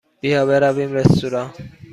[0.21, 1.51] بیا برویم رستوران.